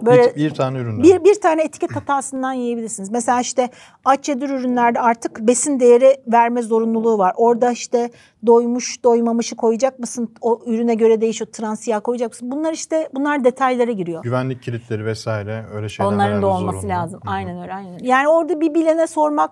[0.00, 1.02] Bir, bir tane üründen.
[1.02, 3.10] Bir, bir tane etiket hatasından yiyebilirsiniz.
[3.10, 3.70] Mesela işte
[4.04, 7.32] aç yedir ürünlerde artık besin değeri verme zorunluluğu var.
[7.36, 8.10] Orada işte
[8.46, 10.34] doymuş doymamışı koyacak mısın?
[10.40, 11.52] O ürüne göre değişiyor.
[11.52, 12.50] Trans yağ koyacak mısın?
[12.50, 14.22] Bunlar işte bunlar detaylara giriyor.
[14.22, 16.88] Güvenlik kilitleri vesaire öyle şeyler Onların da olması zorunlu.
[16.92, 17.20] lazım.
[17.24, 17.32] Hı hı.
[17.32, 17.74] Aynen öyle.
[17.74, 17.98] Aynen.
[18.02, 19.50] Yani orada bir bilene sormak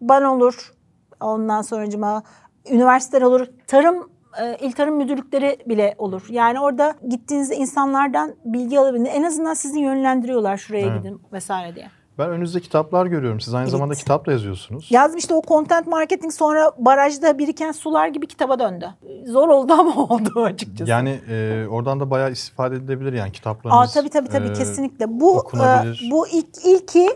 [0.00, 0.72] bana olur.
[1.20, 2.22] Ondan sonracıma
[2.70, 3.46] üniversiteler olur.
[3.66, 6.22] Tarım e, il tarım müdürlükleri bile olur.
[6.30, 9.10] Yani orada gittiğinizde insanlardan bilgi alabilir.
[9.14, 11.02] En azından sizi yönlendiriyorlar şuraya Evet.
[11.02, 11.88] gidin vesaire diye.
[12.18, 13.40] Ben önünüzde kitaplar görüyorum.
[13.40, 13.72] Siz aynı Evet.
[13.72, 14.86] zamanda kitap da yazıyorsunuz.
[14.90, 18.86] Yazdım işte o content marketing sonra barajda biriken sular gibi kitaba döndü.
[19.26, 20.90] Zor oldu ama oldu açıkçası.
[20.90, 23.94] Yani e, oradan da bayağı istifade edilebilir yani Aa, kitaplarınız.
[23.94, 25.20] tabii tabii tabii e, kesinlikle.
[25.20, 27.08] Bu e, bu ilk ilki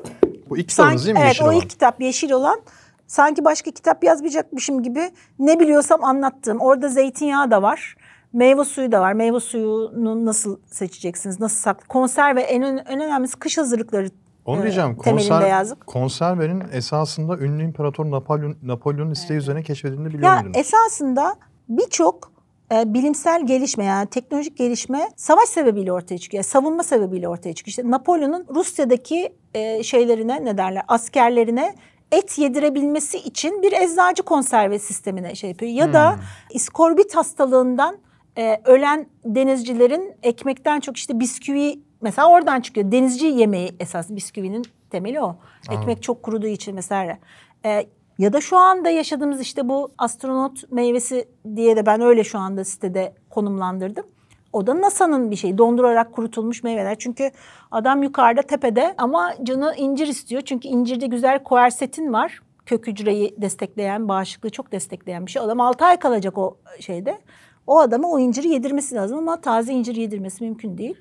[0.51, 1.21] Bu ilk kitabınız değil mi?
[1.23, 1.57] evet Yeşil o olan?
[1.57, 2.61] ilk kitap yeşil olan
[3.07, 6.61] sanki başka kitap yazmayacakmışım gibi ne biliyorsam anlattığım.
[6.61, 7.97] Orada zeytinyağı da var.
[8.33, 9.13] Meyve suyu da var.
[9.13, 11.41] Meyve suyunu nasıl seçeceksiniz?
[11.41, 11.87] Nasıl saklı?
[11.89, 14.09] Konserve en, en önemlisi kış hazırlıkları
[14.45, 14.97] Onu e, diyeceğim.
[14.97, 20.57] Konser, konservenin esasında ünlü imparator Napolyon, Napolyon'un isteği üzerine keşfedildiğini biliyor Ya muydunuz?
[20.57, 21.35] esasında
[21.69, 22.33] birçok
[22.73, 26.39] e, bilimsel gelişme yani teknolojik gelişme savaş sebebiyle ortaya çıkıyor.
[26.45, 27.71] Yani savunma sebebiyle ortaya çıkıyor.
[27.73, 31.75] İşte Napolyon'un Rusya'daki e, şeylerine ne derler askerlerine
[32.13, 35.73] et yedirebilmesi için bir eczacı konserve sistemine şey yapıyor.
[35.73, 36.21] Ya da Hmm.
[36.51, 37.99] iskorbit hastalığından
[38.39, 42.93] e, ölen denizcilerin ekmekten çok işte bisküvi mesela oradan çıkıyor.
[42.93, 45.37] Denizci yemeği esas bisküvinin temeli o.
[45.71, 47.19] Ekmek çok kuruduğu için mesela.
[47.65, 47.87] E,
[48.19, 52.65] ya da şu anda yaşadığımız işte bu astronot meyvesi diye de ben öyle şu anda
[52.65, 54.07] sitede konumlandırdım.
[54.53, 55.59] O da NASA'nın bir şeyi.
[55.59, 56.99] Dondurarak kurutulmuş meyveler.
[56.99, 57.31] Çünkü
[57.71, 60.43] adam yukarıda tepede ama canı incir istiyor.
[60.43, 62.41] Çünkü incirde güzel koersetin var.
[62.67, 65.43] Kök hücreyi destekleyen, bağışıklığı çok destekleyen bir şey.
[65.43, 67.19] Adam 6 ay kalacak o şeyde.
[67.67, 70.97] O adama o inciri yedirmesi lazım ama taze incir yedirmesi mümkün değil.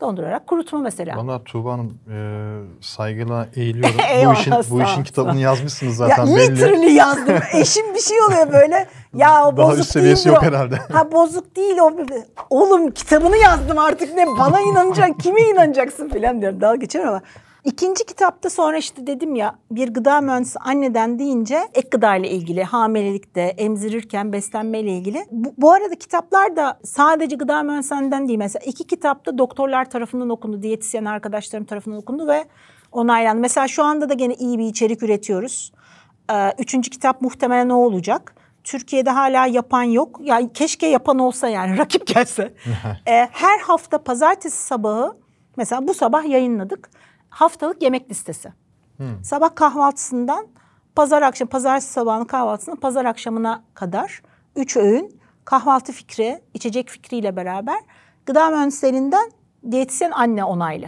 [0.00, 1.16] Dondurarak kurutma mesela.
[1.16, 2.16] Valla Tuğba Hanım e,
[2.80, 3.96] saygıyla eğiliyorum.
[4.26, 6.52] bu işin bu işin kitabını yazmışsınız ya zaten belli.
[6.52, 7.36] literally yazdım.
[7.52, 8.86] Eşim bir şey oluyor böyle.
[9.14, 10.46] Ya o Daha bozuk üst seviyesi değildir yok o.
[10.46, 10.76] herhalde.
[10.92, 11.92] Ha bozuk değil o.
[12.50, 16.60] Oğlum kitabını yazdım artık ne bana inanacak kime inanacaksın falan diyorum.
[16.60, 17.20] Dalga geçiyorum ama.
[17.64, 22.64] İkinci kitapta sonra işte dedim ya bir gıda mühendisi anneden deyince ek gıda ile ilgili
[22.64, 25.26] hamilelikte emzirirken beslenmeyle ilgili.
[25.30, 30.62] Bu, bu arada kitaplar da sadece gıda mühendisinden değil mesela iki kitapta doktorlar tarafından okundu,
[30.62, 32.44] diyetisyen arkadaşlarım tarafından okundu ve
[32.92, 33.40] onaylandı.
[33.40, 35.72] Mesela şu anda da gene iyi bir içerik üretiyoruz.
[36.32, 38.34] Ee, Üçüncü kitap muhtemelen ne olacak?
[38.64, 40.20] Türkiye'de hala yapan yok.
[40.22, 42.54] Ya keşke yapan olsa yani rakip gelse.
[43.08, 45.16] Ee, her hafta pazartesi sabahı
[45.56, 46.90] mesela bu sabah yayınladık.
[47.30, 48.52] Haftalık yemek listesi.
[49.22, 50.46] Sabah kahvaltısından
[50.96, 54.22] pazar akşam, pazartesi sabahının kahvaltısından pazar akşamına kadar
[54.56, 57.80] üç öğün kahvaltı fikri, içecek fikriyle beraber
[58.26, 59.30] gıda mühendislerinden
[59.70, 60.86] diyetisyen anne onaylı.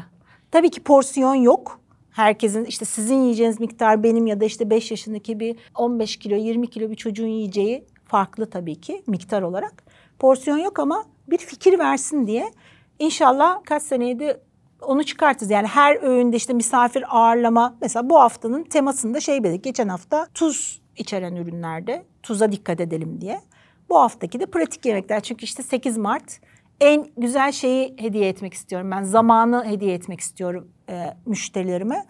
[0.51, 1.81] Tabii ki porsiyon yok.
[2.11, 6.71] Herkesin işte sizin yiyeceğiniz miktar benim ya da işte 5 yaşındaki bir 15 kilo 20
[6.71, 9.83] kilo bir çocuğun yiyeceği farklı tabii ki miktar olarak.
[10.19, 12.53] Porsiyon yok ama bir fikir versin diye
[12.99, 14.41] inşallah kaç seneye de
[14.87, 15.51] onu çıkartırız.
[15.51, 19.65] Yani her öğünde işte misafir ağırlama mesela bu haftanın temasında şey dedik.
[19.65, 23.41] Geçen hafta tuz içeren ürünlerde tuza dikkat edelim diye.
[23.89, 25.21] Bu haftaki de pratik yemekler.
[25.21, 26.41] Çünkü işte 8 Mart
[26.81, 28.91] en güzel şeyi hediye etmek istiyorum.
[28.91, 32.07] Ben zamanı hediye etmek istiyorum e, müşterilerime.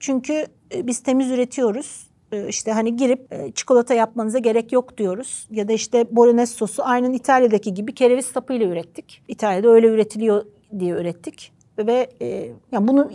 [0.00, 2.10] Çünkü e, biz temiz üretiyoruz.
[2.32, 5.48] E, işte hani girip e, çikolata yapmanıza gerek yok diyoruz.
[5.50, 9.22] Ya da işte bolognese sosu aynen İtalya'daki gibi kereviz sapıyla ürettik.
[9.28, 10.46] İtalya'da öyle üretiliyor
[10.78, 11.52] diye ürettik.
[11.78, 13.10] Ve e, yani bunu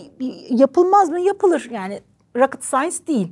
[0.50, 1.20] yapılmaz mı?
[1.20, 1.68] Yapılır.
[1.72, 2.02] Yani
[2.36, 3.32] rocket science değil.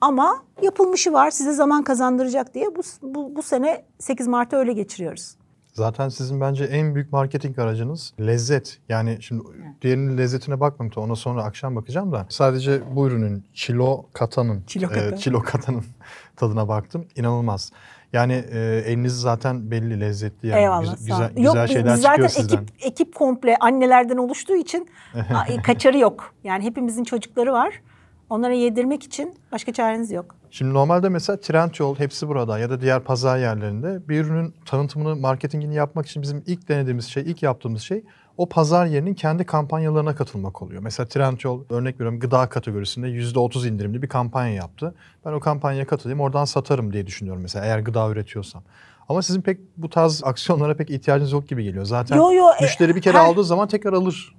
[0.00, 5.34] Ama yapılmışı var size zaman kazandıracak diye bu, bu, bu sene 8 Mart'ı öyle geçiriyoruz.
[5.72, 8.78] Zaten sizin bence en büyük marketing aracınız lezzet.
[8.88, 9.42] Yani şimdi
[9.82, 11.02] diğerinin lezzetine bakmadım.
[11.02, 12.26] Ona sonra akşam bakacağım da.
[12.28, 15.16] Sadece bu ürünün çilo katanın, Çilo kata.
[15.16, 15.84] çilo katanın
[16.36, 17.06] tadına baktım.
[17.16, 17.72] İnanılmaz.
[18.12, 20.60] Yani e, eliniz zaten belli lezzetli yani.
[20.60, 20.96] Eyvallah.
[20.98, 22.62] Güzel, güzel, güzel yok, şeyler biz zaten çıkıyor sizden.
[22.62, 24.88] ekip ekip komple annelerden oluştuğu için
[25.64, 26.34] kaçarı yok.
[26.44, 27.82] Yani hepimizin çocukları var.
[28.30, 30.34] Onlara yedirmek için başka çareniz yok.
[30.50, 35.74] Şimdi normalde mesela Trendyol hepsi burada ya da diğer pazar yerlerinde bir ürünün tanıtımını, marketingini
[35.74, 38.04] yapmak için bizim ilk denediğimiz şey, ilk yaptığımız şey
[38.40, 40.82] o pazar yerinin kendi kampanyalarına katılmak oluyor.
[40.82, 44.94] Mesela Trendyol örnek veriyorum gıda kategorisinde %30 indirimli bir kampanya yaptı.
[45.24, 48.62] Ben o kampanyaya katılayım oradan satarım diye düşünüyorum mesela eğer gıda üretiyorsam.
[49.08, 51.84] Ama sizin pek bu tarz aksiyonlara pek ihtiyacınız yok gibi geliyor.
[51.84, 54.34] Zaten Yo, yo, e, müşteri bir kere her- aldığı zaman tekrar alır.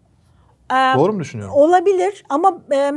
[0.71, 1.55] Ee, Doğru mu düşünüyorum?
[1.55, 2.93] Olabilir ama e,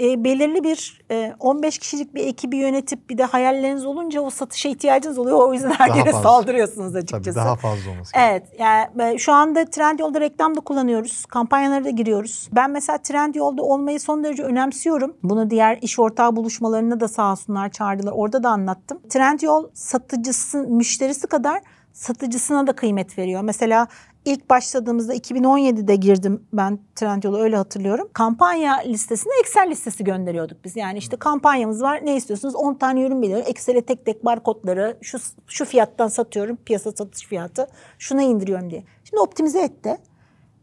[0.00, 4.68] e, belirli bir e, 15 kişilik bir ekibi yönetip bir de hayalleriniz olunca o satışa
[4.68, 5.48] ihtiyacınız oluyor.
[5.48, 6.22] O yüzden her Daha yere fazla.
[6.28, 7.24] saldırıyorsunuz açıkçası.
[7.24, 8.12] Tabii daha fazla olması.
[8.18, 11.26] Evet yani e, şu anda Trendyol'da reklam da kullanıyoruz.
[11.26, 12.48] Kampanyalara da giriyoruz.
[12.52, 15.16] Ben mesela Trendyol'da olmayı son derece önemsiyorum.
[15.22, 18.12] Bunu diğer iş ortağı buluşmalarına da sağ olsunlar çağırdılar.
[18.12, 18.98] Orada da anlattım.
[19.08, 21.60] Trendyol satıcısı, müşterisi kadar
[21.94, 23.42] satıcısına da kıymet veriyor.
[23.42, 23.88] Mesela
[24.24, 28.08] ilk başladığımızda 2017'de girdim ben Trendyol'a öyle hatırlıyorum.
[28.12, 30.76] Kampanya listesine Excel listesi gönderiyorduk biz.
[30.76, 33.46] Yani işte kampanyamız var ne istiyorsunuz 10 tane ürün belirliyor.
[33.46, 37.66] Excel'e tek tek barkodları şu, şu fiyattan satıyorum piyasa satış fiyatı
[37.98, 38.84] şuna indiriyorum diye.
[39.04, 39.98] Şimdi optimize etti.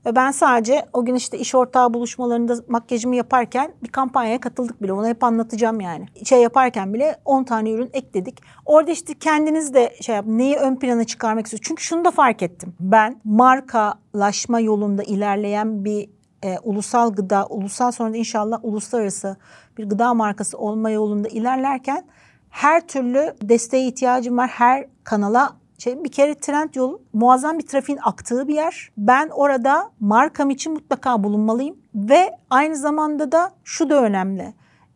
[0.06, 4.94] Ve ben sadece o gün işte iş ortağı buluşmalarında makyajımı yaparken bir kampanyaya katıldık bile.
[4.94, 6.06] Onu hep anlatacağım yani.
[6.26, 8.42] Şey yaparken bile 10 tane ürün ekledik.
[8.66, 11.68] Orada işte kendiniz de şey yap, neyi ön plana çıkarmak istiyorsunuz?
[11.68, 12.74] Çünkü şunu da fark ettim.
[12.80, 16.10] Ben markalaşma yolunda ilerleyen bir
[16.44, 19.38] e, ulusal gıda, ulusal sonra da inşallah uluslararası
[19.78, 22.06] bir gıda markası olma yolunda ilerlerken
[22.50, 24.50] her türlü desteğe ihtiyacım var.
[24.50, 28.91] Her kanala şey, bir kere Trendyol muazzam bir trafiğin aktığı bir yer.
[28.98, 34.54] Ben orada markam için mutlaka bulunmalıyım ve aynı zamanda da şu da önemli.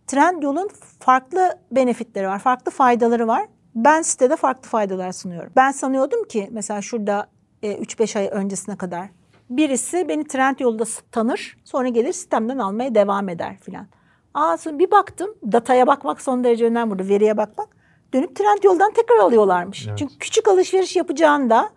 [0.07, 0.69] Trendyol'un
[0.99, 3.45] farklı benefitleri var, farklı faydaları var.
[3.75, 5.51] Ben sitede farklı faydalar sunuyorum.
[5.55, 7.27] Ben sanıyordum ki mesela şurada
[7.63, 9.09] e, 3-5 ay öncesine kadar
[9.49, 13.87] birisi beni Trendyol'da tanır, sonra gelir sistemden almaya devam eder filan.
[14.33, 17.74] Aa, sonra bir baktım, dataya bakmak son derece önemli burada, veriye bakmak.
[18.15, 19.87] Dönüp Trendyol'dan tekrar alıyorlarmış.
[19.87, 19.97] Evet.
[19.97, 21.69] Çünkü küçük alışveriş yapacağında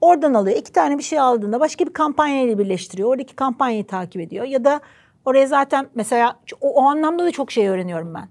[0.00, 0.56] oradan alıyor.
[0.56, 3.08] İki tane bir şey aldığında başka bir kampanyayla birleştiriyor.
[3.08, 4.44] Oradaki kampanyayı takip ediyor.
[4.44, 4.80] Ya da
[5.24, 8.28] oraya zaten mesela o, o anlamda da çok şey öğreniyorum ben.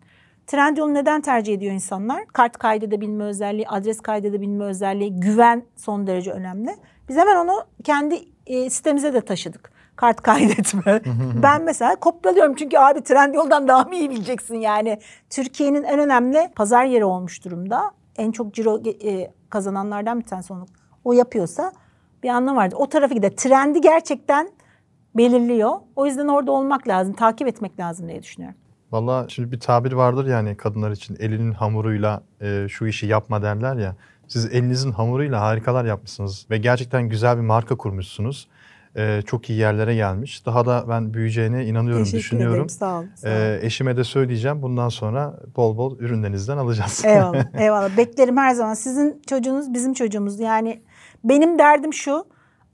[0.48, 2.26] Trendyol'u neden tercih ediyor insanlar?
[2.26, 6.76] Kart kaydedebilme özelliği, adres kaydedebilme özelliği, güven son derece önemli.
[7.10, 9.72] Biz hemen onu kendi e, sitemize de taşıdık.
[10.02, 11.02] Kart kaydetme.
[11.44, 15.00] ben mesela kopyalıyorum çünkü abi Trendyol'dan daha mı iyi bileceksin yani.
[15.30, 17.92] Türkiye'nin en önemli pazar yeri olmuş durumda.
[18.18, 20.66] En çok ciro e, kazananlardan bir tanesi onu.
[21.04, 21.72] O yapıyorsa
[22.24, 22.78] bir anlam vardır.
[22.80, 23.30] O tarafa gider.
[23.30, 24.50] Trendi gerçekten
[25.16, 25.72] belirliyor.
[25.96, 28.58] O yüzden orada olmak lazım, takip etmek lazım diye düşünüyorum.
[28.92, 33.76] Valla şimdi bir tabir vardır yani kadınlar için elinin hamuruyla e, şu işi yapma derler
[33.76, 33.96] ya.
[34.28, 38.48] Siz elinizin hamuruyla harikalar yapmışsınız ve gerçekten güzel bir marka kurmuşsunuz.
[38.98, 40.46] E, çok iyi yerlere gelmiş.
[40.46, 42.54] Daha da ben büyüyeceğine inanıyorum, Teşekkür düşünüyorum.
[42.56, 42.70] ederim.
[42.70, 43.10] Sağ olun.
[43.16, 43.36] Sağ olun.
[43.36, 44.62] E, eşime de söyleyeceğim.
[44.62, 47.02] Bundan sonra bol bol ürünlerinizden alacağız.
[47.06, 47.98] Eyvallah, eyvallah.
[47.98, 48.74] Beklerim her zaman.
[48.74, 50.40] Sizin çocuğunuz bizim çocuğumuz.
[50.40, 50.82] Yani
[51.24, 52.26] benim derdim şu.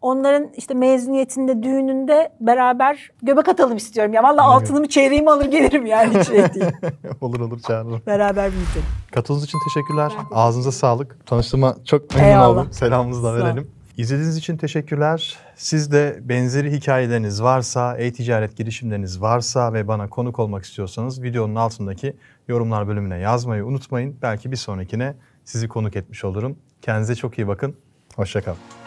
[0.01, 4.13] Onların işte mezuniyetinde, düğününde beraber göbek atalım istiyorum.
[4.13, 4.61] Ya vallahi Evet.
[4.63, 6.65] altınımı çeyreğimi alır gelirim yani hiç şey değil.
[7.21, 8.01] olur olur çağırırım.
[8.07, 8.85] beraber büyütelim.
[9.11, 10.11] Katıldığınız için teşekkürler.
[10.31, 11.25] Ağzınıza sağlık.
[11.25, 12.49] Tanıştığıma çok memnun Eyvallah.
[12.49, 12.67] oldum.
[12.71, 13.71] Selamımızı da verelim.
[13.97, 15.37] İzlediğiniz için teşekkürler.
[15.55, 22.17] Siz de benzeri hikayeleriniz varsa, e-ticaret girişimleriniz varsa ve bana konuk olmak istiyorsanız videonun altındaki
[22.47, 24.17] yorumlar bölümüne yazmayı unutmayın.
[24.21, 26.57] Belki bir sonrakine sizi konuk etmiş olurum.
[26.81, 27.75] Kendinize çok iyi bakın.
[28.15, 28.86] Hoşçakalın.